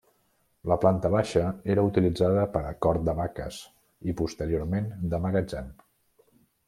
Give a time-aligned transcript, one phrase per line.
[0.69, 1.43] La planta baixa
[1.73, 3.59] era utilitzada per a cort de vaques
[4.13, 5.69] i posteriorment de magatzem.